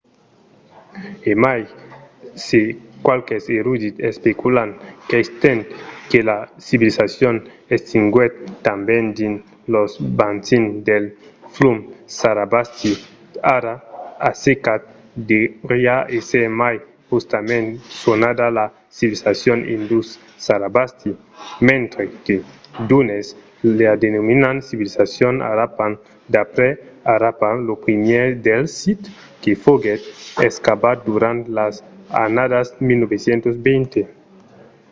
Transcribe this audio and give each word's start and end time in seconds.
e 1.29 1.31
mai 1.45 1.59
se 2.45 2.59
qualques 3.05 3.43
erudits 3.59 3.99
especulan 4.11 4.69
qu'estent 5.09 5.61
que 6.09 6.19
la 6.29 6.37
civilizacion 6.67 7.35
existiguèt 7.75 8.33
tanben 8.65 9.05
dins 9.19 9.39
los 9.75 9.89
bacins 10.19 10.69
del 10.87 11.05
flum 11.55 11.77
sarasvati 12.19 12.91
ara 13.57 13.73
assecat 14.29 14.81
deuriá 15.29 15.97
èsser 16.17 16.47
mai 16.63 16.75
justament 17.11 17.67
sonada 18.03 18.45
la 18.59 18.65
civilizacion 18.97 19.57
indus-sarasvati 19.75 21.09
mentre 21.69 22.03
que 22.25 22.35
d’unes 22.87 23.25
la 23.79 23.91
denominan 24.05 24.55
civilizacion 24.67 25.33
harappan 25.49 25.91
d'après 26.33 26.71
harappa 27.11 27.49
lo 27.67 27.73
primièr 27.85 28.27
dels 28.45 28.71
sits 28.81 29.07
que 29.43 29.51
foguèt 29.63 30.01
excavat 30.47 30.97
durant 31.09 31.41
las 31.57 31.73
annadas 32.25 32.67
1920 32.87 34.01